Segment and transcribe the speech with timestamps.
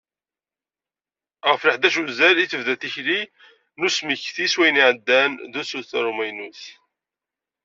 [1.49, 3.23] Ɣef leḥdac n uzal, i tebda tikli-a
[3.77, 6.61] n usmekti s wayen iɛeddan d usuter n umaynut.